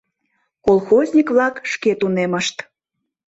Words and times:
Колхозник-влак 0.65 1.55
шке 1.71 1.91
тунемышт. 1.99 2.57